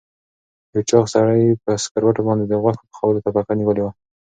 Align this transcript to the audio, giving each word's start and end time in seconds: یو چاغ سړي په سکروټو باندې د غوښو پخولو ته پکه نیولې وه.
یو 0.73 0.81
چاغ 0.89 1.05
سړي 1.15 1.41
په 1.63 1.71
سکروټو 1.83 2.21
باندې 2.27 2.45
د 2.47 2.53
غوښو 2.63 2.87
پخولو 2.91 3.23
ته 3.23 3.29
پکه 3.35 3.53
نیولې 3.59 3.81
وه. 3.83 3.91